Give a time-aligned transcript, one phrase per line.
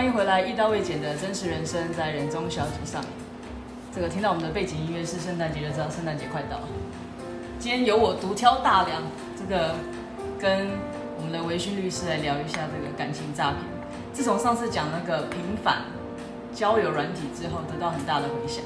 [0.00, 3.04] 欢迎回来，一刀未剪的真实人生在人中小组上。
[3.94, 6.68] 这个听到我们的背景音乐是圣诞节，就知道圣诞节快到了。
[7.58, 9.02] 今天由我独挑大梁，
[9.36, 9.74] 这个
[10.40, 10.68] 跟
[11.18, 13.58] 我们的维勋律师来聊一下这个感情诈骗。
[14.10, 15.82] 自从上次讲那个平反
[16.54, 18.64] 交友软体之后，得到很大的回响，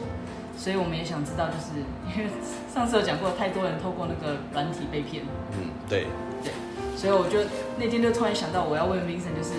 [0.56, 1.82] 所以我们也想知道，就是
[2.16, 2.30] 因为
[2.72, 5.24] 上次有讲过，太多人透过那个软体被骗。
[5.58, 6.06] 嗯，对。
[6.44, 6.52] 对，
[6.96, 7.40] 所以我就
[7.76, 9.54] 那天就突然想到，我要问 Vincent，就是。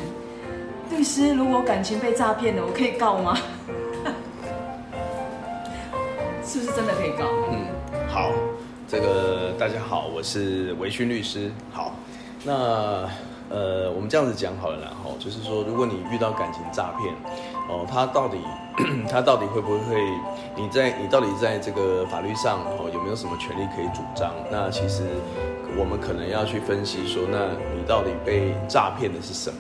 [0.90, 3.38] 律师，如果感情被诈骗了，我可以告吗？
[6.46, 7.26] 是不是真的可以告？
[7.52, 7.66] 嗯，
[8.08, 8.32] 好，
[8.88, 11.52] 这个大家好，我是维勋律师。
[11.72, 11.94] 好，
[12.44, 13.10] 那
[13.50, 17.14] 呃，我们这样子讲好了，然后就是说，如果你遇到感情诈骗，
[17.68, 18.38] 哦，他到底
[19.10, 20.02] 他到底会不会？
[20.56, 24.32] 你在你到底在这个法律上哦有没有什么权利可以主张？
[24.52, 25.04] 那其实
[25.78, 29.58] 我们可能要去分析说，那你到底被诈骗的是什么？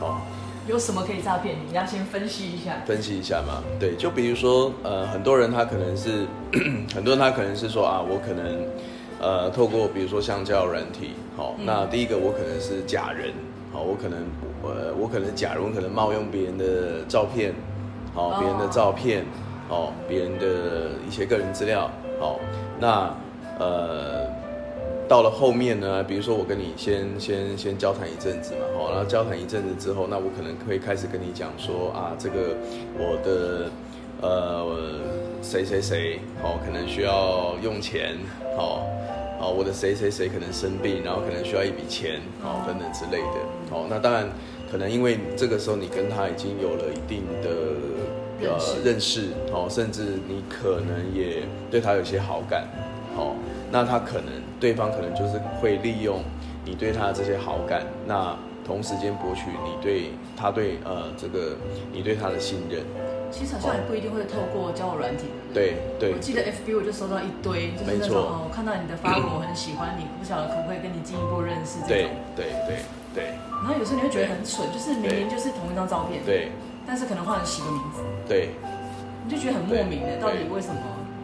[0.00, 0.20] 好。
[0.68, 1.70] 有什么可以诈骗你？
[1.70, 2.82] 你要先分析一下。
[2.86, 6.26] 分析一下嘛，对，就比如说，呃，很多人他可能是，
[6.94, 8.64] 很多人他可能是说啊，我可能，
[9.20, 13.32] 呃，透过比如说像交友软体，好、哦，嗯、那第一个我可能是假人，
[13.72, 14.20] 好、哦，我可能，
[14.62, 17.52] 呃，我可能假人，我可能冒用别人的照片，
[18.14, 19.24] 好、哦，别人的照片，
[19.68, 22.40] 好、哦，别人的一些个人资料，好、哦，
[22.78, 23.14] 那，
[23.58, 24.41] 呃。
[25.12, 32.56] 到了后面呢，比如说我跟你先先先交谈一阵子嘛，好，然后交谈一阵子之后，那我可能会开始跟你讲说啊，这个
[32.96, 33.70] 我的
[34.22, 34.74] 呃
[35.42, 38.16] 谁谁谁，哦，可能需要用钱，
[38.56, 38.86] 好，
[39.38, 43.38] 哦，我的谁谁谁可能生病，然后可能需要一笔钱，哦，等等之类的，
[43.70, 44.26] 哦，那当然
[44.70, 52.81] 可能因为这个时候你跟他已经有了一定的呃认识，哦，甚至你可能也对他有些好感，哦，
[53.72, 54.30] 那他可能。
[54.62, 56.22] 对方可能就是会利用
[56.64, 61.56] 你对他的这些好感，那同时间博取你对他对呃这个
[61.92, 62.84] 你对他的信任。
[63.32, 65.52] 其实好像也不一定会透过交友软体的。
[65.52, 66.14] 对对。
[66.14, 72.14] 我记得 FB 我就收到一堆，就是那种哦，我看到你的发文，我很喜欢你，不晓得可不可以跟你进一步认识这种。
[72.36, 72.76] 对对对
[73.18, 73.24] 对。
[73.58, 76.52] 然后有时候你会觉得很蠢，就是明明就是同一张照片，对，
[76.86, 77.98] 但是可能换了十个名字，
[78.30, 78.54] 对，
[79.26, 80.78] 你就觉得很莫名的，到底为什么？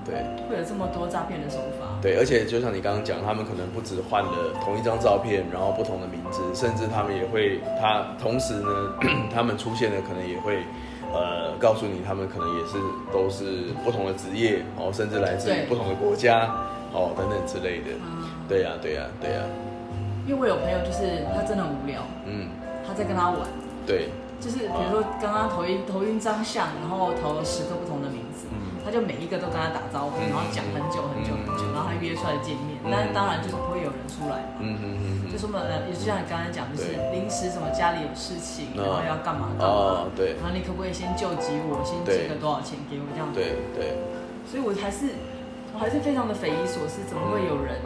[0.09, 1.87] 对，会有这么多诈骗的手法。
[2.01, 8.71] 对，而且就像你刚刚讲，他们可能不止换了同一张照片，然后不同的名字，甚至他们也会，他同时呢，
[9.35, 10.65] 他们出现的可能也会，
[11.13, 12.79] 呃，告诉你他们可能也是
[13.13, 16.49] 都是不同的职业哦，甚至来自于不同的国家
[16.93, 17.93] 哦等等之类的。
[18.01, 19.47] 嗯、对呀、啊，对呀、啊，对呀、啊。
[20.27, 22.49] 因为我有朋友就是他真的很无聊，嗯，
[22.87, 23.41] 他在跟他玩，
[23.87, 24.09] 对，
[24.41, 28.18] 就是比如说刚刚投一投一张相，然后投了十个不同的名字。
[28.89, 32.81] 他就每一个都跟他打招呼，然后讲很久很久很久，然后他约出来见面。
[32.89, 34.65] 但是当然就是不会有人出来嘛。
[34.65, 34.85] 嗯嗯
[35.29, 35.31] 嗯。
[35.31, 40.09] 就什么呃，也就像你刚才讲，就是临时什么家里有事情，然后要干嘛干嘛。
[40.17, 40.41] 对。
[40.41, 43.37] 然后你可不可以先救急我，先借个多少钱给我这样子？
[43.37, 44.01] 对对。
[44.49, 45.13] 所以我还是
[45.75, 47.77] 我还是非常的匪夷所思，怎么会有人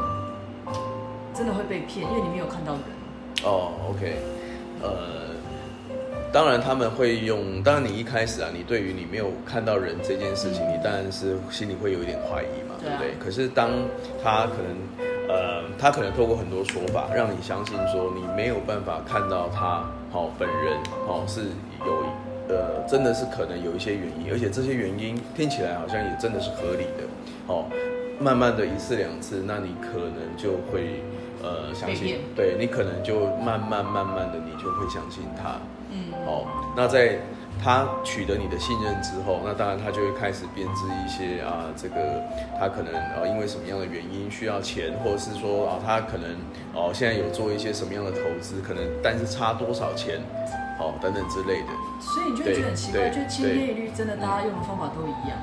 [1.35, 2.07] 真的会被骗？
[2.07, 2.83] 因为你没有看到人。
[3.43, 4.23] 哦，OK，
[4.79, 5.22] 呃。
[6.33, 13.13] 当然他们会用，当然你一开始啊，你对于你没有看到人这件事情，你当然是心里会有一点怀疑嘛，对不对？
[13.23, 13.71] 可是当
[14.25, 21.43] 他可能，呃，他可能透过很多说法，让你相信说你没有办法看到他，好，本人，好，是
[21.85, 22.07] 有，
[22.49, 27.05] 呃，真的是可能有一些原因，而且这些原因听起来好像也真的是合理的，
[27.47, 27.69] 好，
[28.19, 31.03] 慢慢的一次两次，那你可能就会，
[31.43, 35.61] 呃，相信，对，你可能就慢慢慢慢的你就会相信他。
[35.95, 36.47] 嗯，好，
[36.77, 37.19] 那在
[37.63, 42.23] 他取得你的信任之后，那当然他就会开始编织一些啊，这个
[42.59, 46.31] 他可能啊因为什么样的原因需要钱，或者是说啊他可能
[46.75, 50.21] 哦、啊、现在有做一些什么样的投资，可能但是差多少钱，
[50.77, 51.69] 好、啊、等等之类的。
[52.01, 55.39] 所以你就会觉得很奇怪，就千篇一律，真的大家用的方法都一样。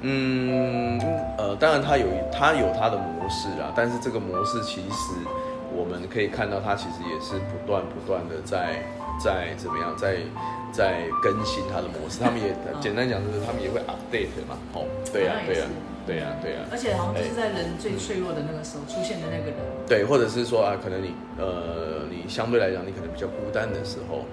[0.00, 0.98] 嗯，
[1.36, 5.12] 呃，当然他有他有他的模式啦，但是这个模式其实
[5.74, 8.82] 我们可以看到，他其实也是不断不断的在。
[9.18, 10.18] 在怎么样，在
[10.72, 15.66] 在更新它的模式，他们也简单讲就是他们也会 update 嘛，哦，对呀，对呀，
[16.06, 24.24] 对呀，对呀，而且好像就是在人最脆弱的那个时候出现的那个人，对，或者是说啊，可能你呃，你相对来讲你可能比较孤单的时候，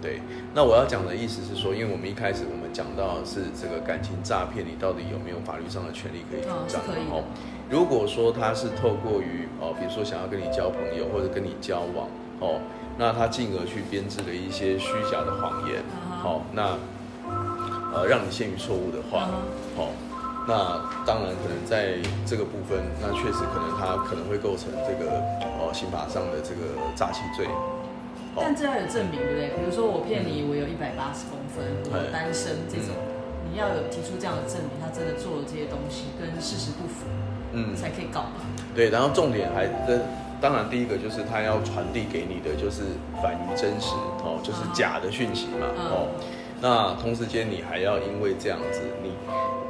[0.00, 0.20] 对，
[0.54, 6.82] 那我要讲的意思是说，因为我们一开始我们讲到是这个感情诈骗，你到底有没有法律上的权利可以主张？
[7.10, 7.24] 哦，
[7.68, 12.06] 如果说他是透过于哦，比如说想要跟你交朋友或者跟你交往，
[12.40, 12.60] 哦。
[12.98, 15.80] 那他进而去编制了一些虚假的谎言，
[16.20, 16.74] 好、uh 那
[17.94, 19.30] 呃让你陷于错误的话，
[19.78, 19.94] 好、uh
[20.48, 27.46] 那当然可能在这个部分，那确实可能他可能会构成这个呃刑法上的这个诈欺罪，
[28.34, 29.48] 但这要有证明，对不对？
[29.54, 32.96] 比如说我骗你，我有一百八十公分，我单身这种，
[33.46, 37.06] 你要有提出这样的证明，他真的做了这些东西跟事实不符，
[37.52, 38.42] 嗯，才可以告嘛。
[38.74, 40.02] 对，然后重点还跟
[40.40, 42.82] 当然第一个就是他要传递给你的就是
[43.22, 43.94] 反于真实
[44.24, 46.08] 哦，就是假的讯息嘛哦。
[46.60, 49.12] 那同时间你还要因为这样子你。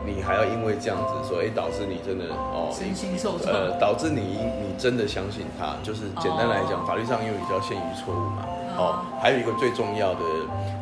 [0.07, 8.47] 你还要因为这样子说，哎，导致你真的哦，身心受创，呃，导致你你真的相信他，就是简单来讲，法律上因为比较限于错误嘛，
[8.79, 10.21] 哦，还有一个最重要的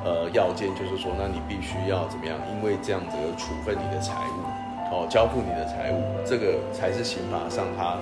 [0.04, 2.38] 呃要件就是说，那你必须要怎么样？
[2.54, 4.45] 因为这样子而处分你的财物，
[4.96, 7.98] 哦，交付你的财物，这个才是刑法上他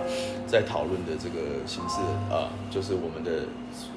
[0.46, 1.98] 在讨论的这个刑事
[2.30, 3.42] 呃，就是我们的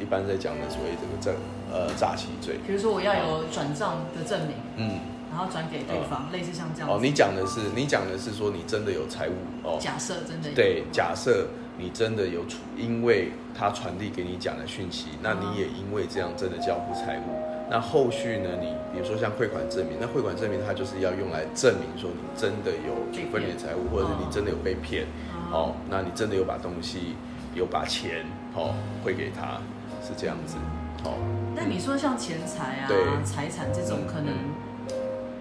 [0.01, 1.31] 一般在讲的所谓这个诈
[1.71, 2.57] 呃诈欺罪。
[2.65, 4.99] 比如说我要有转账的证明，嗯。
[5.29, 6.89] 然后转给对方，类似像这样。
[6.89, 9.77] 哦，你讲的是，你讲的是说你真的有财物哦。
[9.79, 10.55] 假设真的有。
[10.55, 11.45] 对，假设
[11.77, 17.37] 你真的有处，因为他传递给你讲的讯息，那你也因为这样真的交付财物。
[17.69, 18.49] 那后续呢？
[18.61, 25.05] 你比如说像汇款证明，那汇款证明它就是要用来证明说你真的有处分你的财物，或者是你真的有被骗。
[25.51, 27.15] 哦，那你真的有把东西，
[27.53, 28.25] 有把钱
[28.55, 28.73] 哦
[29.03, 29.59] 汇给他，
[30.01, 30.55] 是这样子。
[31.03, 31.13] 哦。
[31.55, 32.89] 那你说像钱财啊、
[33.23, 34.33] 财产这种可能。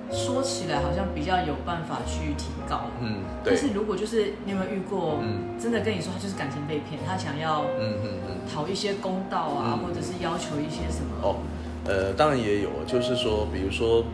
[0.09, 3.53] 说起来好像比较有办法去提高，嗯，对。
[3.53, 11.11] 但是如果就是你有没有遇过，嗯，真的跟你说他就是感情被骗，他想要，嗯嗯嗯，讨一些公道啊，嗯、或者是要求一些什么？
[11.27, 11.43] 哦，
[11.89, 14.05] 呃，当然也有，就是说，比如说，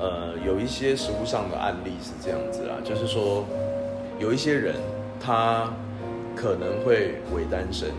[0.00, 3.44] 呃，有一些实物上的案例是这样子啊，就是说，
[4.18, 4.74] 有一些人
[5.20, 5.72] 他
[6.34, 7.90] 可能会伪单身。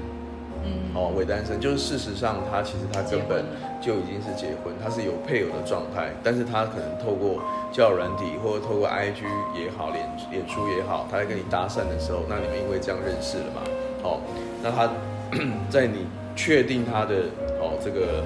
[0.67, 3.45] 嗯，哦，伪单身就是事实上，他其实他根本
[3.79, 7.39] 就已经是结婚，他是有配偶的状态，但是他可能透过
[7.71, 9.21] 交友软体或者透过 IG
[9.53, 13.61] 也好，脸脸书也好，他在跟你搭讪的时候，那你们因为这样认识了嘛，
[14.01, 14.19] 哦，
[14.63, 14.89] 那他
[15.69, 17.29] 在你确定他的
[17.61, 18.25] 哦这个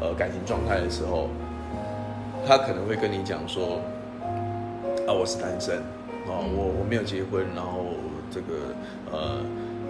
[0.00, 1.28] 呃感情状态的时候，
[2.46, 3.80] 他可能会跟你讲说，
[5.06, 5.78] 啊，我是单身，
[6.26, 7.84] 哦，我我没有结婚，然后
[8.30, 8.74] 这个
[9.12, 9.40] 呃。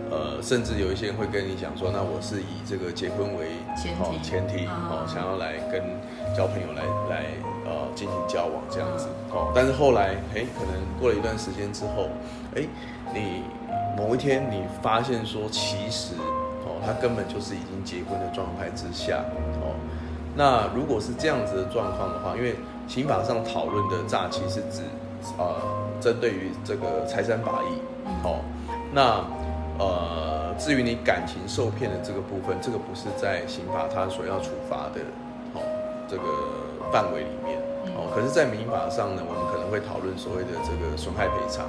[0.08, 3.90] 呃，甚至有一些人会跟你讲说，那我是以这个结婚为前
[4.22, 5.82] 前提哦，想要来跟
[6.32, 7.26] 交朋友来来
[7.66, 9.50] 呃进行交往这样子哦。
[9.52, 12.06] 但是后来，哎，可能过了一段时间之后，
[12.54, 12.62] 哎，
[13.12, 13.42] 你
[13.98, 16.14] 某一天你发现说，其实
[16.62, 19.24] 哦，他根本就是已经结婚的状态之下
[19.58, 19.65] 哦。
[20.36, 22.56] 那如果是这样子的状况的话，因为
[22.86, 24.82] 刑法上讨论的诈欺是指
[25.38, 25.56] 呃，
[26.00, 27.80] 针对于这个财产法益
[28.22, 28.40] 哦，
[28.92, 29.24] 那。
[29.78, 35.04] 呃，至于你感情受骗的这个部分，这个不是在刑法它所要处罚的，
[35.52, 35.60] 哦，
[36.08, 36.22] 这个
[36.90, 37.60] 范围里面，
[37.92, 41.66] 哦，可是，在民法上呢，我们可能会讨论所谓的这个损害赔偿，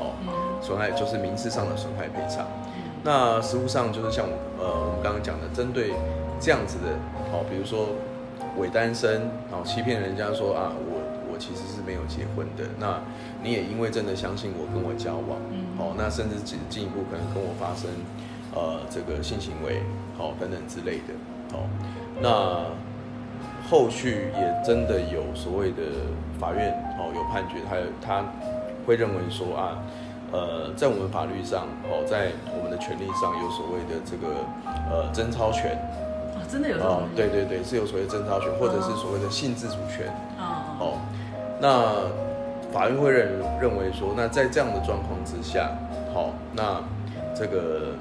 [0.00, 0.16] 哦，
[0.62, 2.46] 损害就是民事上的损害赔偿。
[3.04, 4.24] 那实务上就是像
[4.56, 5.92] 呃我们刚刚讲的，针对
[6.40, 6.96] 这样子的，
[7.36, 7.92] 哦，比如说
[8.56, 11.30] 伪单身，然后欺骗人家说啊我我。
[11.40, 13.00] 其实是没有结婚的，那
[13.42, 17.88] 你也因为真的相信我，跟我交往，嗯哦，那甚至进进一步可能跟我发生，
[18.54, 19.80] 呃，这个性行为，
[20.18, 21.14] 哦，等等之类的，
[21.56, 21.64] 哦，
[22.20, 22.66] 那
[23.70, 25.80] 后续也真的有所谓的
[26.38, 28.24] 法院，哦，有判决，他他
[28.86, 29.80] 会认为说啊，
[30.32, 34.44] 呃，在我们法律上，哦，在我们的权利上有所谓的这个
[34.92, 36.09] 呃贞操权，啊，
[36.50, 37.02] 真的有这种？
[37.14, 40.12] 对对对，是有所谓贞操权，或者是所谓的性自主权，
[40.80, 40.98] 哦。
[41.60, 42.10] 那
[42.72, 45.70] 法院会认认为说，那在这样的状况之下，
[46.14, 46.80] 好，那
[47.34, 47.94] 这个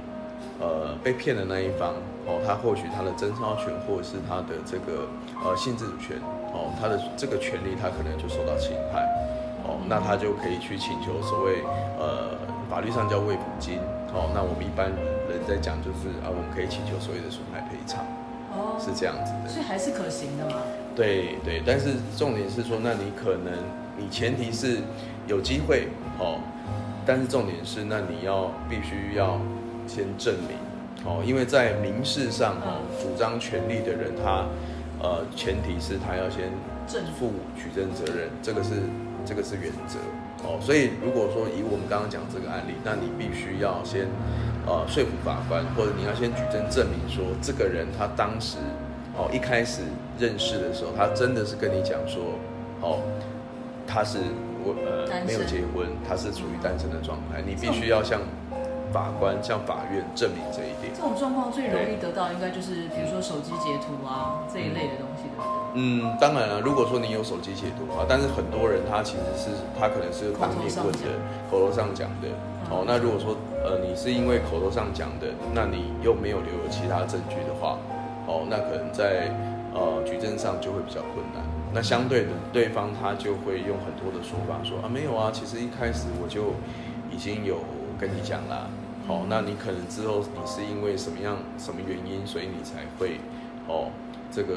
[0.60, 1.94] 呃被骗的那一方，
[2.26, 5.06] 哦，他或许他的贞操权或者是他的这个
[5.44, 6.18] 呃性自主权，
[6.54, 9.04] 哦，他的这个权利他可能就受到侵害，
[9.66, 11.62] 哦，那他就可以去请求所谓
[12.00, 12.38] 呃
[12.70, 13.80] 法律上叫慰抚金，
[14.14, 14.88] 哦，那我们一般
[15.28, 18.06] 人在讲就是啊，我们可以请求所谓的损害赔偿，
[18.60, 20.58] 哦，是这样子的，所以还是可行的吗？
[20.96, 23.54] 对对，但是重点是说，那你可能
[23.98, 24.80] 你前提是
[25.28, 25.88] 有机会
[26.20, 26.40] 哦，
[27.06, 29.40] 但是重点是，那你要必须要
[29.88, 30.58] 先证明
[31.06, 34.46] 哦，因为在民事上哦，主张权利的人他
[35.02, 36.52] 呃前提是他要先
[37.18, 38.72] 负举证责任，这个是
[39.26, 39.98] 这个是原则
[40.44, 44.08] 哦，所以如果说以我们刚刚讲这个案例，那你必须要先
[44.66, 48.58] 呃说服法官，或者你要先举证证明说这个人他当时。
[49.18, 49.82] 哦，一开始
[50.18, 52.40] 认识的时候，他真的是跟你讲说，
[52.80, 53.02] 哦，
[53.86, 54.20] 他是
[54.64, 58.22] 我呃没有结婚，他是处于单身的状态，你必须要向
[58.92, 60.94] 法官、向法院证明这一点。
[60.96, 65.50] 这种状况最容易得到，应该就是比如说手机截图啊这一类的东西，对不对？
[65.76, 71.08] 嗯，当然了，如果说你有手机截图啊，但是很多人他其实是他可能是当面问的，
[71.50, 72.28] 口头上讲的。
[72.70, 77.78] 哦，那如果说呃你是因为口头上讲的，那你又没有留有其他证据的话。
[78.28, 79.34] 哦，那可能在
[79.74, 81.42] 呃举证上就会比较困难。
[81.74, 86.54] 那相对的，对方他就会用很多的说法说啊，没有啊，其实一开始我就
[87.10, 87.58] 已经有
[88.00, 88.70] 跟你讲了。
[89.10, 93.18] 哦，那你可能之后你是因为什么样什么原因，所以你才会
[93.68, 93.90] 哦，
[94.32, 94.54] 这个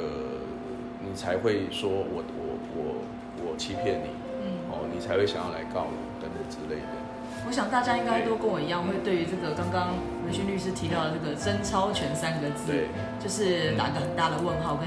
[1.01, 3.01] 你才会说我我我
[3.41, 4.13] 我欺骗你，
[4.45, 6.93] 嗯，哦，你才会想要来告我等等之类的。
[7.49, 14.85] 我想大家应该都跟我一样，会对于这个刚刚文勋律师提到的这个“真钞权”三个字，对，就是打个很大的问号跟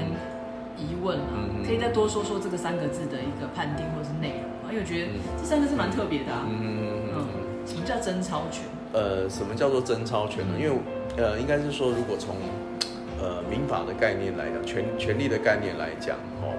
[0.78, 1.42] 疑问啊。
[1.66, 4.70] 可以再多说说这个三个字的一个判定或者是内容吗？
[4.70, 6.46] 因为我觉得这三个字蛮特别的啊。
[6.46, 6.85] 嗯嗯嗯。
[7.66, 8.62] 什么叫“真超权”？
[8.94, 10.54] 呃，什么叫做真超权呢？
[10.58, 10.78] 因为，
[11.18, 12.36] 呃，应该是说，如果从，
[13.20, 16.54] 呃，民法的概念来讲，权权利的概念来讲，哦，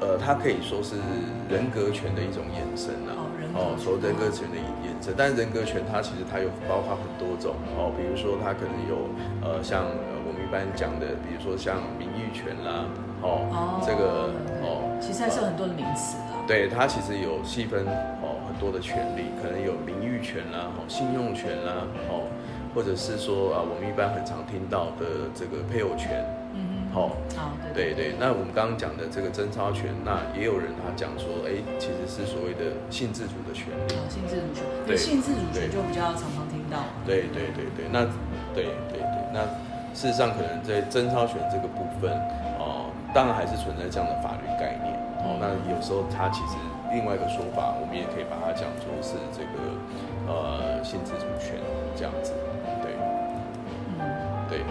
[0.00, 0.96] 呃，呃，它可以说是
[1.48, 3.16] 人格权的一种延伸啊，
[3.54, 9.08] 哦，说人格权的延伸，但是人格权它其实它有包括很多种，哦，比如说它可能有，
[9.40, 9.86] 呃，像
[10.26, 12.84] 我们一般讲的，比如说像名誉权啦，
[13.22, 14.28] 哦，哦这个，
[14.60, 17.86] 哦，其实还是有很多的名词的，对，它其实有细分。
[18.58, 22.26] 多的权利，可能有名誉权啦，哦，信用权啦，哦，
[22.74, 28.12] 或者是说啊，我们一般很常听到的这个配偶权，嗯，好，好，对对。
[28.18, 37.86] 那我们刚刚讲的这个真钞权，那也有人他讲说，哎，其实是所谓的性自主的权利，性自主权，对，性自主权就比较常常听到，对对对对。
[37.90, 38.04] 那
[38.52, 39.46] 对对对，那
[39.94, 42.10] 事实上可能在真钞权这个部分，
[42.58, 46.58] 哦，当然还是存在这样的法律概念，哦，那有时候它其实。
[46.92, 49.56] 另外一个说法，我们也可以把它讲作是这个
[50.26, 51.60] 呃性自主权
[51.94, 52.32] 这样子，
[52.82, 52.96] 对，
[53.98, 54.00] 嗯，
[54.48, 54.64] 对。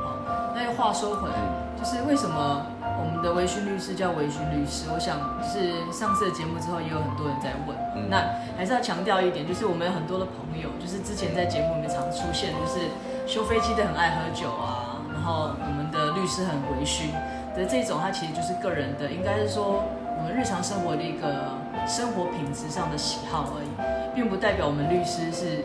[0.00, 0.16] 好，
[0.54, 1.36] 那又话说回来，
[1.76, 2.64] 就是为什么
[2.96, 4.88] 我们的微醺律师叫微醺律师？
[4.88, 7.76] 我想就是上次的节目之后，也有很多人在问。
[7.94, 8.24] 嗯、那
[8.56, 12.88] 还是要强调一点，就是我们有很多的朋友，就是之前在节目里面常出现，就是
[13.26, 17.12] 修飞机的很爱喝酒啊，然后我们的律师很微醺
[17.54, 19.84] 的这种，他其实就是个人的，应该是说。
[20.16, 23.68] 我们日常生活的一个生活品质上的喜好而已，
[24.14, 25.64] 并不代表我们律师是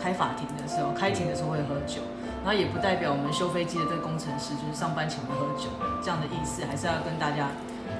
[0.00, 2.00] 开法庭的时候、开庭的时候会喝酒，
[2.44, 5.68] 然后也不代表我们修飞机的这个工程师就是上班前会喝酒
[6.02, 7.50] 这样的意思，还是要跟大家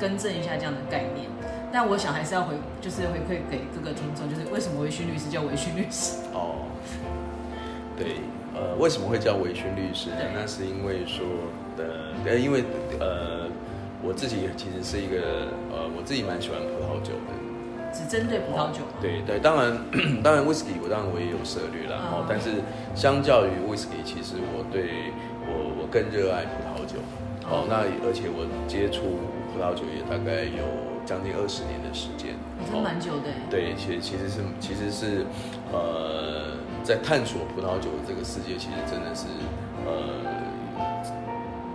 [0.00, 1.26] 更正一下这样的概念。
[1.70, 6.16] 但我想还是要回，就是回馈给各个听众，就是为什么维勋律师叫维勋律师？
[6.32, 6.64] 哦，
[7.96, 8.22] 对，
[8.54, 10.22] 呃，为什么会叫维勋律师呢？
[10.32, 11.26] 那是因为说，
[11.76, 12.64] 呃，因为
[12.98, 13.46] 呃。
[14.02, 17.34] 我自己其实是一个呃，我自己蛮喜欢葡萄酒的。
[17.90, 18.84] 只针对葡萄酒？
[19.00, 19.72] 对对，当然
[20.22, 22.60] 当然威士忌我当然我也有涉猎了，哦，但是
[22.94, 25.10] 相较于威士忌，其实我对
[25.48, 27.00] 我我更热爱葡萄酒。
[27.48, 29.18] 哦，那而且我接触
[29.50, 30.62] 葡萄酒也大概有
[31.06, 32.36] 将近二十年的时间。
[32.70, 33.32] 真蛮久的。
[33.48, 35.24] 对，其实其实是其实是
[35.72, 39.26] 呃，在探索葡萄酒的这个世界，其实真的是
[39.88, 40.46] 呃。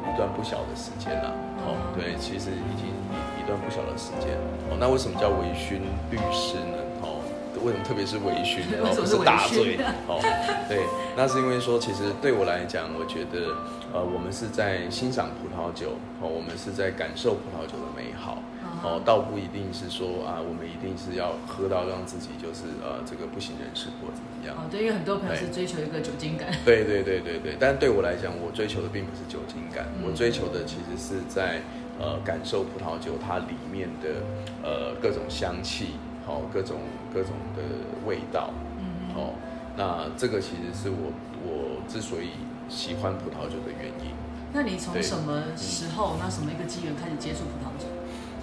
[0.03, 1.34] 一段不小的时间了，
[1.65, 4.36] 哦，对，其实已经一一段不小的时间，
[4.70, 5.79] 哦，那为什么叫微醺
[6.12, 6.77] 律师呢？
[7.01, 7.24] 哦，
[7.63, 9.77] 为什么特别是微醺， 哦，不是大醉，
[10.08, 10.20] 哦，
[10.67, 10.84] 对，
[11.15, 13.55] 那是因为说，其实对我来讲，我觉得，
[13.93, 18.39] 呃，我们是在欣赏葡萄酒，哦，我们是在感受葡萄酒的美好。
[18.83, 24.55] 哦，倒不一定是说啊，我们一定是要喝到让自己就是呃这个不省人事或怎么样。
[24.55, 26.51] 哦，对，因为很多朋友是追求一个酒精感。
[26.65, 31.61] 对对对对对，但对我来讲，我追求的并不是酒精感，嗯、我追求的其实是在
[31.97, 34.21] 呃感受葡萄酒它里面的
[34.61, 36.81] 呃各种香气，好、哦、各种
[37.13, 37.63] 各种的
[38.05, 38.51] 味道。
[38.77, 39.15] 嗯。
[39.15, 39.33] 哦，
[39.77, 42.31] 那这个其实是我我之所以
[42.67, 44.11] 喜欢葡萄酒的原因。
[44.51, 47.87] 那你从什么时候，嗯、那什么一个机缘开始接触葡萄酒？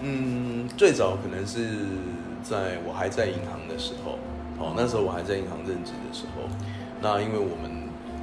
[0.03, 1.69] 嗯，最早可能是
[2.43, 4.19] 在我还在银行的时候，
[4.59, 6.49] 哦，那时候我还在银行任职的时候，
[7.03, 7.71] 那因为我们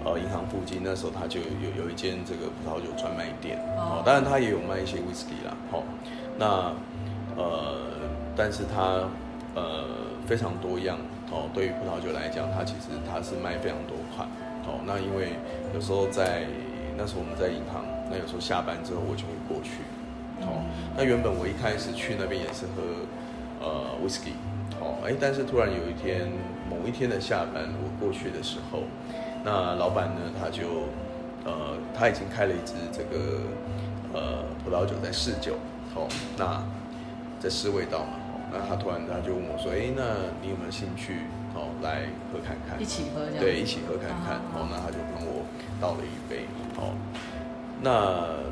[0.03, 5.83] 呃银行附近那时候它就有有一间这个葡萄酒专卖店，哦，当然它也有卖一些威士忌啦，好，
[6.37, 6.73] 那
[7.37, 7.77] 呃，
[8.35, 9.05] 但是它
[9.53, 9.85] 呃
[10.25, 10.97] 非常多样，
[11.29, 14.27] 哦，对于葡萄酒来讲，它其实它是卖非常多款，
[14.65, 15.37] 哦，那因为
[15.75, 16.41] 有时候在
[16.97, 19.85] 那时候我们在银行，那有时候下班之后我就会过去。
[20.41, 20.61] 哦，
[20.95, 22.83] 那原本我一开始去那边也是喝，
[23.59, 24.33] 呃，whisky，
[24.79, 26.29] 哦，哎，但是突然有一天，
[26.69, 28.83] 某一天的下班，我过去的时候，
[29.43, 30.87] 那老板呢，他就，
[31.43, 33.41] 呃，他已经开了一支这个，
[34.13, 35.55] 呃，葡萄酒在试酒，
[35.95, 36.61] 哦，那
[37.39, 41.25] 在试味道嘛，哦，那他突然他就问我说，哎，那你有没有兴趣，
[41.55, 42.79] 哦，来喝看看？
[42.79, 43.39] 一起喝这样？
[43.39, 45.43] 对，一起喝看看，哦，那他就帮我
[45.81, 46.45] 倒了一杯，
[46.77, 46.93] 哦，
[47.81, 48.46] 那。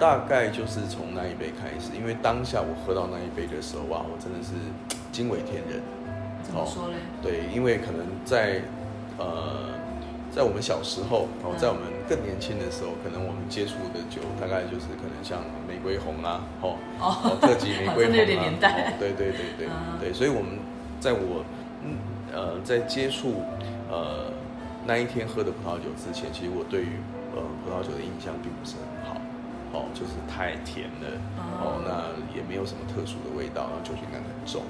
[0.00, 4.54] 大概就是从那一杯开始，因为当下我喝到那一杯的时候，哇，我真的是
[5.12, 5.82] 惊为天人。
[6.42, 6.94] 怎么说嘞？
[7.22, 8.62] 对，因为可能在
[9.18, 9.76] 呃
[10.32, 18.16] 在我们小时候哦，在我们更年轻的时候，可能我们接触的酒大概就是可能像玫瑰红啊，哦，哦，特级玫瑰红
[18.64, 19.68] 啊， 对对对对
[20.00, 20.58] 对，所以我们
[20.98, 21.44] 在我
[21.84, 22.00] 嗯
[22.32, 23.44] 呃在接触
[23.92, 24.32] 呃
[24.86, 26.96] 那一天喝的葡萄酒之前，其实我对于
[27.36, 29.19] 呃葡萄酒的印象并不是很好，
[29.72, 31.06] 哦，就是太甜了，
[31.62, 34.62] 哦，那也没有什么特殊的味道，然后酒精感很重，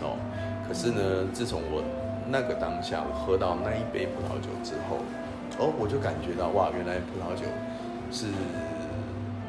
[0.00, 0.16] 哦，
[0.66, 1.82] 可是呢，自从我
[2.30, 5.02] 那个当下，我喝到那一杯葡萄酒之后，
[5.58, 7.44] 哦，我就感觉到哇，原来葡萄酒
[8.10, 8.26] 是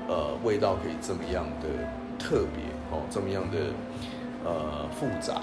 [0.07, 1.69] 呃味道可以这么样的
[2.17, 3.57] 特别哦，这么样的
[4.43, 5.41] 呃复杂。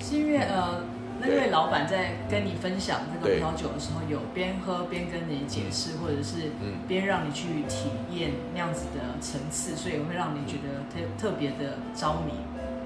[0.00, 0.80] 是因为呃
[1.26, 6.52] 那位老板在跟你分享这个葡萄酒的时候，有边喝边跟你解释，或者是
[6.86, 12.32] 边让你去体验那样子的层次，所以会让你觉得特特别的着迷。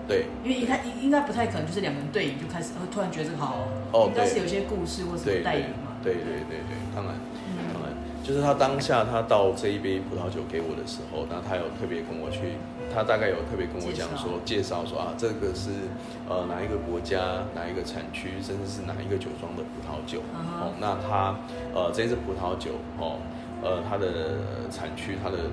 [0.07, 5.99] 对，因为一开应应该不太可能，就是两个人对饮就开始，突然觉得这个好哦，应该是有些故事或者是代言嘛。
[6.03, 7.15] 对对对对，当然，
[8.29, 12.61] 就是他当下他倒这一杯葡萄酒给我的时候，那他有特别跟我去，
[12.95, 15.71] 他大概有特别跟我讲说，介绍说啊，这个是
[16.29, 20.21] 呃哪一个国家哪一个产区，甚至是哪一个酒庄的葡萄酒
[20.61, 21.35] 哦，那他
[21.73, 23.17] 呃这支葡萄酒哦，
[23.65, 25.49] 呃它的产区它的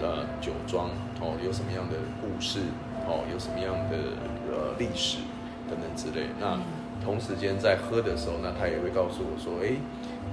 [0.00, 0.88] 呃酒庄
[1.20, 2.60] 哦有什么样的故事。
[3.06, 4.16] 哦，有什么样的
[4.48, 5.18] 呃历史
[5.68, 6.28] 等等之类。
[6.40, 6.58] 那
[7.04, 9.76] 同时间在喝的时候，那他也会告诉我说，哎，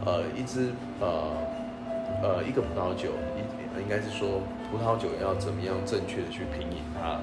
[0.06, 0.72] 呃，一支
[1.02, 1.36] 呃
[2.22, 7.20] 呃一个葡萄酒，应应该是说葡萄酒要怎么样正确的去品饮它。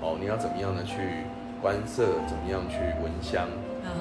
[0.00, 1.24] 哦，你要怎么样的去
[1.60, 3.48] 观色，怎么样去闻香，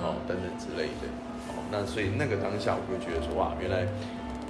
[0.01, 1.07] 哦等等之类的。
[1.49, 3.87] 哦，那所以那个当下，我会觉得说，哇，原来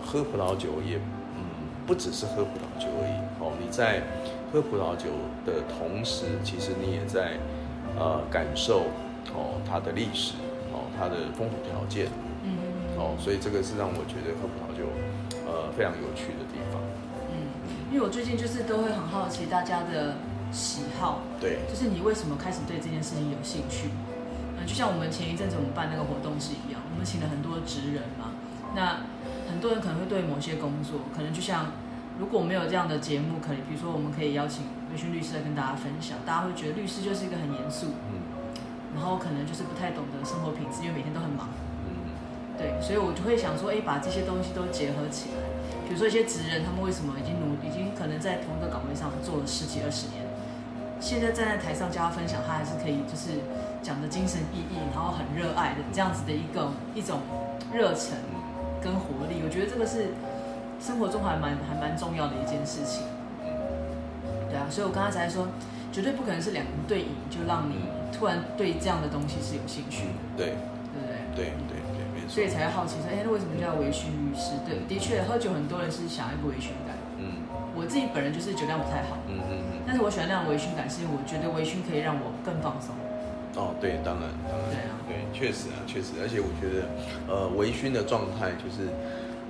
[0.04, 0.98] 喝葡萄酒也
[1.38, 1.44] 嗯
[1.86, 3.16] 不只是喝葡萄酒而已。
[3.40, 4.02] 哦，你在。
[4.54, 5.10] 喝葡萄酒
[5.46, 7.34] 的同时，其实你也在，
[8.00, 8.84] 呃，感受
[9.34, 10.36] 哦它的历史，
[10.72, 12.25] 哦它的风土条件，嗯，
[12.98, 14.88] 哦，所以这个是让我觉得喝葡萄酒，
[15.46, 16.82] 呃，非常有趣的地方。
[17.32, 17.52] 嗯，
[17.92, 20.16] 因为我最近就是都会很好奇大家的
[20.52, 23.90] 喜好，对，就是你为什么开始对这件事情有兴趣？
[24.58, 28.32] 嗯，就像我们前一阵子我们办那个活动是一样，我们请了很多职人嘛，
[28.76, 29.04] 那
[29.52, 31.72] 很多人可能会对某些工作，可能就像。
[32.18, 38.24] 如果没有这样的节目，可能比如说我们可以邀请微醺律师来跟大家分享，大家会觉得律师就是一个很严肃，嗯，
[38.96, 41.75] 然后可能就是不太懂得生活品质，因为每天都很忙，嗯，
[42.58, 45.44] 对，所以我就会想说，哎，把这些东西都结合起来，
[45.88, 50.24] 比如说一些职人，他们为什么已经努，已经可能在同一个岗位上做了十几二十年，
[51.00, 53.40] 现在站在台上教他分享，他还是可以就是
[53.82, 57.22] 讲的精神奕奕，然后很热爱的这样子的一个一种
[57.74, 58.18] 热忱
[58.82, 60.14] 跟活力，我觉得这个是。
[60.78, 63.02] 生活中还蛮还蛮重要的一件事情，
[64.50, 65.48] 对啊，所以我刚才才说，
[65.90, 70.46] 绝对不可能是两人对饮就让你突然对这样的东西是有兴趣的，对，
[70.92, 71.46] 对不对？
[71.48, 71.95] 对对，
[72.28, 74.10] 所以才会好奇说，哎，那为什么叫微醺？
[74.12, 74.58] 律师？
[74.66, 77.44] 对，的确，喝酒很多人是想要一个微醺感，嗯，
[77.76, 82.96] 我自己本人就是酒量不太好，嗯嗯嗯，但是我喜欢那样微醺感，是因为我觉得微醺可以让我更放松。
[83.56, 86.90] 哦，对，当然，当然，对啊，对，确实啊，确实，而且我觉得，
[87.28, 88.90] 呃，微醺的状态就是，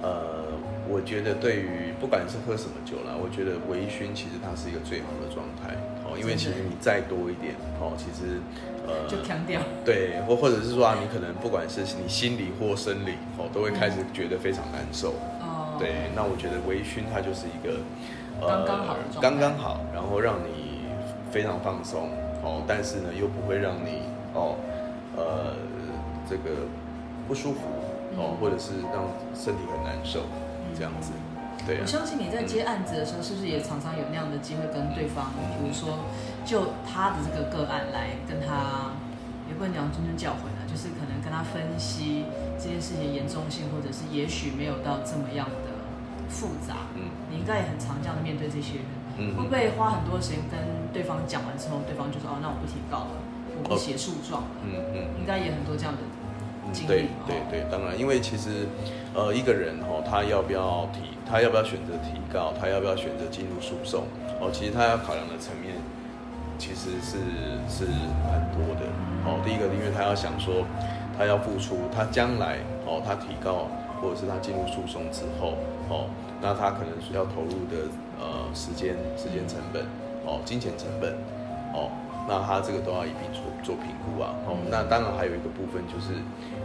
[0.02, 0.46] 呃。
[0.88, 5.74] 我觉得对于不管是喝什么酒啦，我觉得微醺其实它是一个最好的状态。
[6.06, 8.38] 哦，因为其实你再多一点哦，其实
[8.88, 15.78] 呃就强调对，或或者是说啊，你可能不管是你心理或生理哦，都会开始觉得非常难受哦。
[15.80, 17.80] 对，那我觉得微醺它就是一个
[18.42, 20.82] 呃刚刚好刚刚好，然后让你
[21.32, 22.10] 非常放松
[22.44, 24.02] 哦，但是呢又不会让你
[24.34, 24.56] 哦
[25.18, 25.56] 呃
[26.30, 26.66] 这个
[27.28, 27.60] 不舒服
[28.18, 30.22] 哦，或者是让身体很难受。
[30.78, 31.12] 这样子，
[31.66, 31.80] 对、啊。
[31.82, 36.06] 我相信你在接案子的时候，是不是也常常有那样的机会跟对方，比如说
[36.46, 38.94] 就他的这个个案来跟他，
[39.50, 42.26] 也不能讲谆谆教诲啊，就是可能跟他分析
[42.58, 45.74] 这件事情严重性，或者是也许没有到这么样的
[46.30, 46.88] 复杂。
[46.96, 48.86] 嗯，你应该也很常这样的面对这些人。
[49.18, 50.60] 嗯，会不会花很多时间跟
[50.92, 53.16] 对方讲完之后，对方就说哦，那我不提告了，
[53.58, 54.48] 我不写诉状了。
[54.62, 56.02] 嗯嗯，应该也很多这样的。
[56.88, 58.68] 对对对，当然，因为其实，
[59.14, 64.04] 呃，一个人哦，他要不要提，他要不要选择提告，他要不要选择进入诉讼，
[64.40, 65.76] 哦，其实他要考量的层面
[66.58, 67.18] 其实是
[67.70, 67.86] 是
[68.26, 68.86] 蛮多的。
[69.26, 70.66] 哦，第一个，因为他要想说，
[71.18, 73.68] 他要付出，他将来哦，他提告
[74.02, 75.54] 或者是他进入诉讼之后，
[75.90, 76.10] 哦，
[76.42, 77.88] 那他可能需要投入的
[78.20, 79.84] 呃时间、时间成本，
[80.26, 81.14] 哦，金钱成本，
[81.74, 81.90] 哦。
[82.28, 86.18] 那他这个都要一并做做评估啊，哦，那当然还有一个部分就是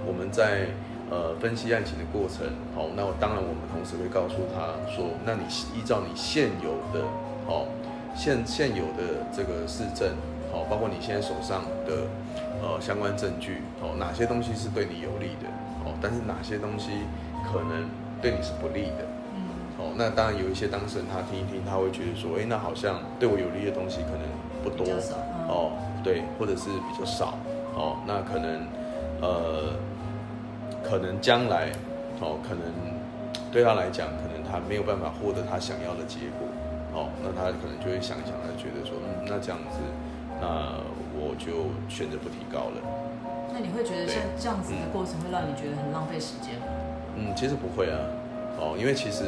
[0.07, 0.68] 我们在
[1.11, 5.44] 呃分析案情的过程，好，那当然我们同时会告诉他说，那你
[5.77, 7.05] 依照你现有的，
[7.46, 7.68] 哦，
[8.16, 10.16] 现现有的这个市证，
[10.51, 12.09] 好，包括你现在手上的
[12.62, 15.46] 呃相关证据，哦，哪些东西是对你有利的，
[15.85, 17.05] 哦，但是哪些东西
[17.44, 17.88] 可能
[18.23, 19.05] 对你是不利的。
[19.80, 24.22] 嗯，哦，那当然有一些当事人他听一听，他会觉得说，哎，那好像对我有利的东西可能
[24.62, 25.72] 不多，嗯、哦，
[26.04, 27.34] 对，或者是比较少，
[27.74, 28.60] 哦，那可能，
[29.22, 29.72] 呃，
[30.84, 31.72] 可能将来，
[32.20, 32.62] 哦，可能
[33.50, 36.46] 对他来讲，可能他没有办法获得他想要的结果，
[36.92, 39.80] 哦，那他可能就会想一想，他觉得说，嗯，那这样子，
[40.40, 40.76] 那
[41.16, 42.78] 我就选择不提高了。
[43.52, 46.66] 那你会觉得像这样子的过程会让你觉得很浪费时间吗？
[47.16, 47.98] 嗯，其实不会啊，
[48.61, 49.25] 哦，因为其实，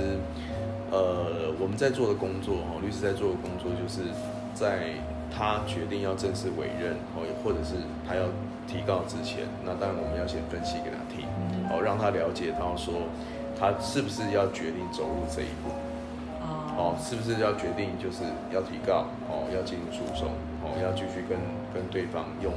[0.92, 4.12] 呃，我们在做的工作，哈，律师在做的工作，就是
[4.52, 4.92] 在
[5.32, 8.28] 他决定要正式委任，哦，或者是他要
[8.68, 11.24] 提告之前，那当然我们要先分析给他听，
[11.72, 13.08] 哦，让他了解到说，
[13.58, 15.72] 他是不是要决定走入这一步，
[16.76, 18.20] 哦，是不是要决定就是
[18.52, 20.28] 要提告，哦，要进入诉讼，
[20.60, 21.40] 哦，要继续跟
[21.72, 22.52] 跟对方用。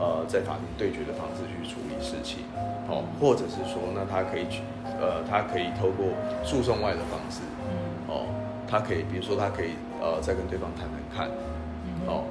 [0.00, 2.40] 呃，在法庭对决的方式去处理事情，
[2.88, 4.62] 哦，或者是说，那他可以去，
[4.98, 6.08] 呃，他可以透过
[6.42, 7.44] 诉讼外的方式，
[8.08, 8.24] 哦，
[8.66, 11.28] 他可以，比如说，他可以，呃，再跟对方谈谈看，
[12.08, 12.24] 哦，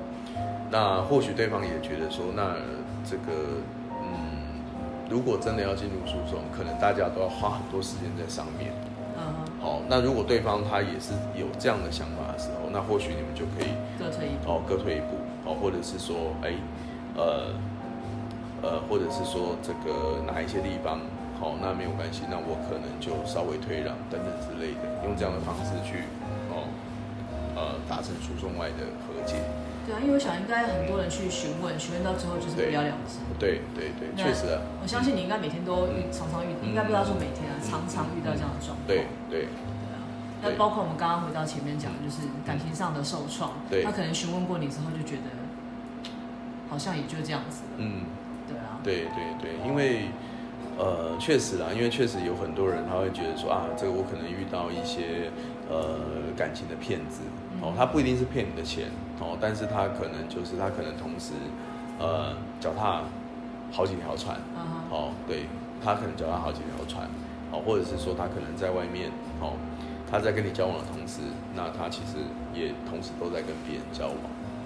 [0.71, 2.57] 那或许对方也觉得说，那
[3.05, 3.61] 这个，
[4.01, 4.65] 嗯，
[5.07, 8.73] 如果真的要进入诉讼，可能大家都要花很多时间在上面，
[9.13, 9.21] 嗯，
[9.61, 15.13] 好，那如果对方他也是有这样的想法的时候，那或许你们就可以各退一步，哦，各退一步，
[15.45, 16.57] 哦，或者是说，哎。
[17.19, 17.51] 呃，
[18.63, 21.03] 呃，或者是说这个哪一些地方
[21.35, 26.07] 好，那没有关系，那我可能就稍微退让等等之类的，用这样的方式去
[26.47, 26.63] 哦，
[27.59, 29.43] 呃，达成诉讼外的和解。
[29.83, 33.19] 对啊，因为我想应该很多人去询问，询问到最后就是不了了之。
[33.35, 34.63] 对对对，确实啊。
[34.79, 38.87] 我相信你应该每天都遇，常常遇，应该不知道说每天啊，常常遇到这样的状况。
[38.87, 39.51] 对对。
[40.39, 45.35] 那包括我们刚刚回到前面讲的，就是感情上的受创，他可能询问过你之后就觉得。
[46.69, 47.63] 好像也就这样子。
[47.77, 48.03] 嗯，
[48.47, 50.05] 对啊，对对对，因为
[50.77, 55.29] 呃，确实啦，因为确实有很多人他会觉得说啊，这个我可能遇到一些
[55.69, 55.99] 呃
[56.37, 57.21] 感情的骗子
[57.61, 58.85] 哦，他不一定是骗你的钱
[59.19, 61.33] 哦，但是他可能就是他可能同时
[61.99, 63.03] 呃脚踏
[63.71, 64.37] 好几条船，
[64.89, 65.47] 哦，对，
[65.83, 67.09] 他可能脚踏好几条船
[67.51, 69.59] 哦，或者是说他可能在外面哦，
[70.09, 71.19] 他在跟你交往的同时，
[71.53, 74.15] 那他其实也同时都在跟别人交往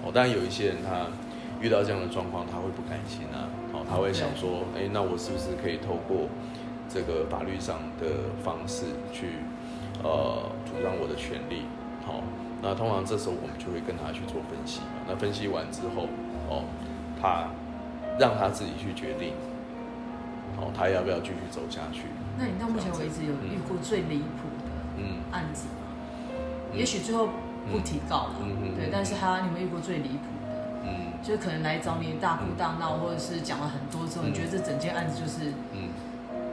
[0.04, 1.08] 哦，当然有一些人他。
[1.64, 6.28] 遇到这样的状况，他会不甘心啊，哦，他会想说，哎，那我是不是可以透过
[6.92, 9.40] 这个法律上的方式去，
[10.04, 11.64] 呃，主张我的权利？
[12.04, 12.20] 好，
[12.60, 15.08] 那通常这时候我们就会跟他去做分析嘛。
[15.08, 16.04] 那分析完之后，
[16.52, 16.68] 哦，
[17.16, 17.48] 他
[18.20, 19.32] 让他自己去决定，
[20.60, 22.12] 哦，他要不要继续走下去？
[22.36, 25.88] 那你到目前为止有遇过最离谱的嗯案子吗？
[26.28, 27.30] 嗯、也许最后
[27.72, 30.28] 不提告了，嗯、对，但是他你们遇过最离谱？
[31.24, 35.88] 嗯，就可能来找你大哭大闹，或者是讲了很多之后，你觉得这整件案子就是，嗯，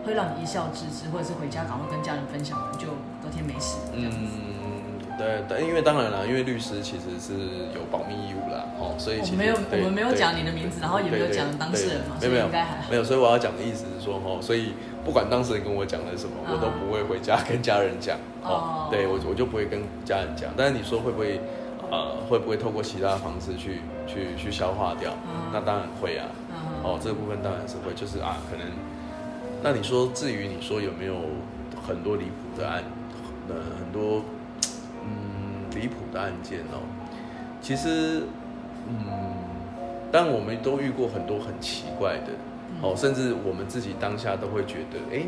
[0.06, 2.88] 会让你一笑置之，或者是回家赶快跟家人分享完，就
[3.22, 4.18] 隔天没事这样子。
[4.18, 7.34] 嗯，对对，因为当然了，因为律师其实是
[7.76, 12.90] 有保密义务啦，哦，所以其实没有我们没有讲你的名字，然后也没有讲当事人嘛，所以应该还好。
[12.90, 20.50] 没有，所以我要讲的意思是说，哦，所以不管当事人跟我讲了什么，我都不会回家 跟家人讲，哦，对我我就不会跟家人讲。
[20.56, 21.40] 但是你说会不会？
[21.92, 25.12] 呃，会不会透过其他方式去去去消化掉？
[25.28, 26.26] 嗯、那当然会啊。
[26.50, 28.66] 嗯、哦，这个部分当然是会，就是啊，可能。
[29.62, 31.16] 那你说，至于你说有没有
[31.86, 32.82] 很多离谱的案，
[33.50, 34.24] 呃，很多
[35.04, 36.80] 嗯离谱的案件哦，
[37.62, 38.24] 其实
[38.88, 38.96] 嗯，
[40.12, 42.32] 但我们都遇过很多很奇怪的，
[42.72, 45.28] 嗯、哦，甚至我们自己当下都会觉得，哎，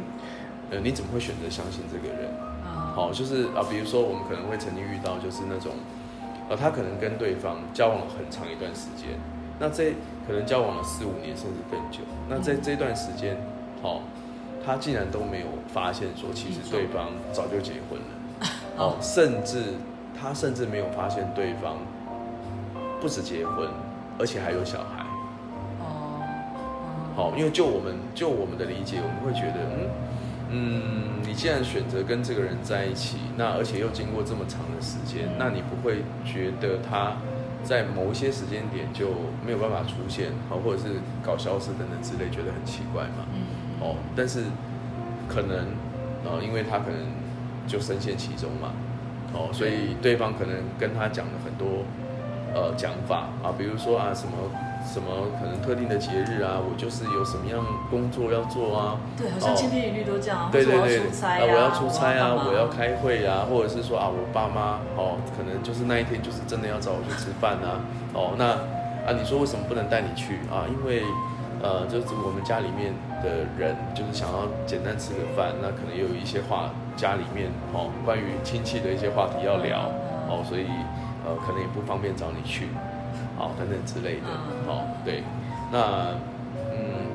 [0.71, 2.32] 呃，你怎么会选择相信这个人？
[2.95, 5.73] 好、哦，就是啊，比如说我们可能会曾经遇到，就是那种。
[6.49, 9.10] 呃，他可能跟对方交往了很长一段时间，
[9.60, 9.93] 那这
[10.27, 11.99] 可能交往了四五年甚至更久。
[12.29, 13.38] 那在这段时间，
[13.82, 14.01] 哦，
[14.65, 19.63] 他竟然都没有发现说，其实对方早就结婚了，哦，甚至
[20.19, 21.77] 他甚至没有发现对方
[22.99, 23.67] 不止结婚，
[24.19, 25.06] 而且还有小孩。
[25.79, 26.21] 哦，
[27.15, 29.89] 好，因为就我们就我们的理解，我们会觉得，嗯。
[31.43, 37.17] 既然选择跟这个人在一起，那而且又经过这么长的时间，那你不会觉得他
[37.65, 39.10] 在某一些时间点就
[39.45, 43.27] 没有办法出现，好，或者是搞消失等等之类，觉得很奇怪吗？
[43.82, 44.45] 哦，但是
[45.27, 45.67] 可能，
[46.23, 47.12] 呃，因为他可能
[47.67, 48.71] 就深陷其中嘛，
[49.34, 51.84] 哦，所以对方可能跟他讲了很多
[52.56, 54.32] 呃讲法啊，比如说啊什么。
[54.86, 56.60] 什么可能特定的节日啊？
[56.60, 58.98] 我就是有什么样工作要做啊？
[59.17, 60.50] 对，好像千篇一律都这样。
[60.52, 67.82] 对对对，啊，我要出差啊，我要开会啊，或者是说啊，我爸妈哦，可能就是那一天就是真的要找我去吃饭啊。
[68.13, 68.46] 哦，那
[69.08, 70.67] 啊，你说为什么不能带你去啊？
[70.69, 71.04] 因为
[71.63, 72.93] 呃，就是我们家里面
[73.24, 79.89] 的人，就是想要简单吃个饭，那可能也有一些话，家里面哦，关于亲戚的一些话题要聊
[80.28, 80.67] 哦，所以
[81.24, 82.67] 呃，可能也不方便找你去，
[83.38, 84.28] 好，等等之类的，
[84.65, 85.24] 好，对，
[85.72, 86.15] 那
[86.72, 87.08] 嗯，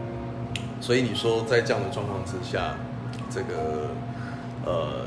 [0.81, 2.75] 所以你说在这样的状况之下，
[3.31, 3.91] 这个
[4.65, 5.07] 呃。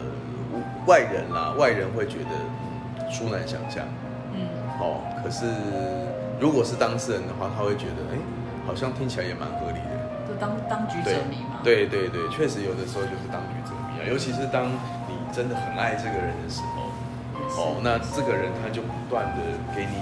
[0.86, 3.86] 外人啦，外人会觉得殊难想象，
[4.34, 4.50] 嗯，
[4.82, 5.46] 哦，可是
[6.42, 8.18] 如果是当事人的话，他会觉得，哎，
[8.66, 9.96] 好像听起来也蛮合理的。
[10.28, 11.62] 就当当局者迷嘛。
[11.64, 14.68] 对对对，确实有的时候就是当局者迷啊，尤其是当
[15.08, 16.60] 你真的很爱这个人的时
[17.56, 19.40] 候，哦，那这个人他就不断的
[19.72, 20.02] 给你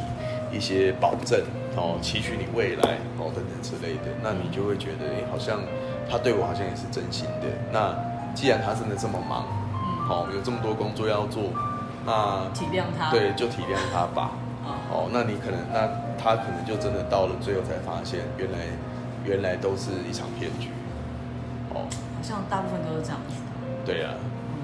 [0.51, 1.39] 一些保证，
[1.75, 5.59] 哦，期许你未来，哦，等等之类的，那你就会觉得，哎，好像
[6.09, 7.47] 他对我好像也是真心的。
[7.71, 7.95] 那
[8.33, 9.45] 既然他真的这么忙。
[10.09, 11.53] 哦，有这么多工作要做，
[12.03, 14.31] 那体谅他，对，就体谅他吧。
[14.89, 15.85] 哦，那你可能，那
[16.17, 18.57] 他可能就真的到了最后才发现，原来
[19.23, 20.69] 原来都是一场骗局。
[21.75, 23.37] 哦，好像大部分都是这样子。
[23.85, 24.09] 对呀、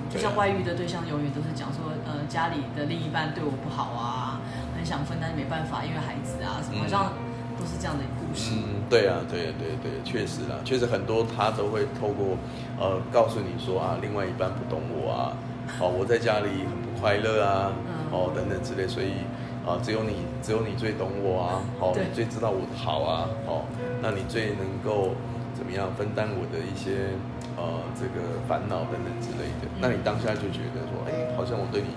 [0.09, 4.41] 就像外遇的对象，永远都是讲说，呃，家里的另一半对我不好啊，
[4.85, 7.11] 很想分，但是没办法，因为孩子啊什么，好像
[7.57, 8.51] 都是这样的故事。
[8.53, 12.37] 嗯，对啊，对对对，确实啦，确实很多他都会透过。
[12.77, 15.33] 呃，告诉你说啊，另外一半不懂我啊，
[15.81, 17.73] 哦，我在家里很不快乐啊，
[18.11, 19.25] 哦，等等之类，所以
[19.65, 23.65] 啊，只有你，只有你最懂我啊，哦，你最知道我的好啊，哦，
[24.03, 25.15] 那你最能够
[25.57, 27.09] 怎么样分担我的一些
[27.57, 31.89] 呃这个烦恼等等之类的，那你当下就觉得说，哎，好像我对你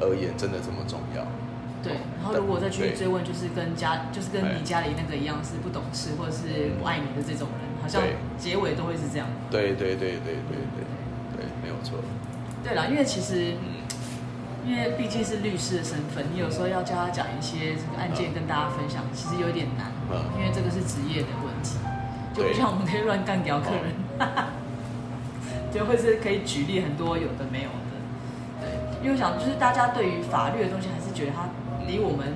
[0.00, 1.22] 而言真的这么重要。
[1.82, 8.00] 对，然后如果再去追问，就是跟家，就是跟你家里那个一样，是不懂事或者是不爱你的这种人，好像
[8.38, 9.26] 结尾都会是这样。
[9.50, 10.86] 对对对对对对
[11.34, 11.98] 对，没有错。
[12.62, 13.58] 对了，因为其实，
[14.64, 19.90] 因为毕竟是律师的身份，你有时候要叫他讲一些这个案件跟大家分享，其实有点难，
[20.38, 21.82] 因为这个是职业的问题，
[22.32, 23.90] 就不像我们可以乱干掉客人，
[25.74, 27.90] 就会是可以举例很多有的没有的。
[28.62, 28.70] 对，
[29.02, 31.48] 因为我想就是大家对于法律的东西还是觉得他。
[31.86, 32.34] 离我们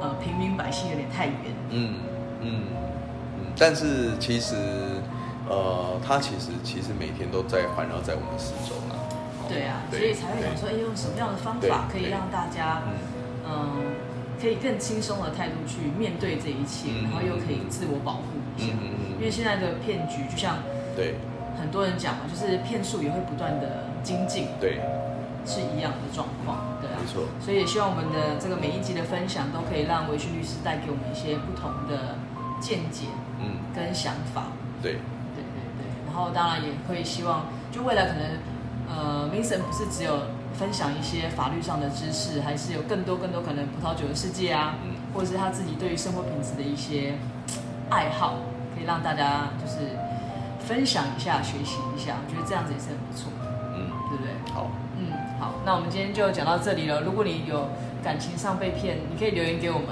[0.00, 1.36] 呃平民百姓有点太远。
[1.70, 1.94] 嗯
[2.40, 2.62] 嗯
[3.38, 4.54] 嗯，但是其实
[5.48, 8.94] 呃，他其实其实每天都在环绕在我们四周呢。
[9.48, 12.82] 对啊，所以才会想说，哎，用什么样的方法可以让大家
[13.44, 13.92] 嗯、
[14.40, 18.22] 可以更轻松的态度去面对这一切，然后又可以自我保护
[18.56, 18.68] 一下。
[19.18, 20.58] 因为现在的骗局就像
[20.96, 21.16] 对
[21.60, 24.46] 很多人讲嘛，就是骗术也会不断的精进。
[24.60, 24.80] 对。
[25.44, 27.24] 是一样的状况，对啊，没错。
[27.40, 32.16] 所以也希望我们的这个每一集的分享，都可以让维勋律师带给我们一些不同的
[32.60, 33.06] 见解，
[33.40, 34.52] 嗯，跟想法。
[34.80, 34.92] 对，
[35.34, 35.82] 对对对。
[36.06, 38.22] 然后当然也会希望，就未来可能，
[38.88, 40.18] 呃，Vincent 不是只有
[40.54, 47.14] 分享一些法律上的知识，还是有更多更多可能葡萄酒的世界啊，嗯，或者是他自己对于生活品质的一些
[47.90, 48.36] 爱好，
[48.74, 49.96] 可以让大家就是
[50.60, 52.16] 分享一下、学习一下。
[52.24, 53.30] 我觉得这样子也是很不错，
[53.74, 54.32] 嗯，对不对？
[54.54, 54.70] 好。
[55.64, 57.00] 那我们今天就讲到这里了。
[57.02, 57.68] 如果你有
[58.02, 59.88] 感情上被骗，你可以留言给我们，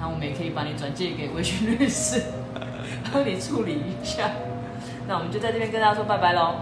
[0.00, 2.22] 那我们也可以把你转介给维勋律师，
[3.12, 4.30] 帮你处理一下。
[5.06, 6.54] 那我们就在这边跟大家说拜拜喽，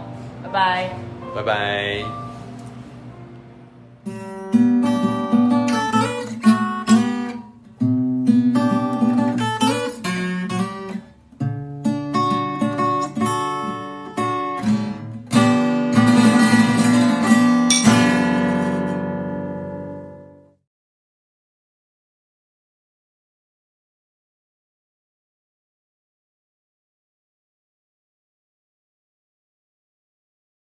[0.43, 0.91] 拜拜，
[1.35, 2.28] 拜拜。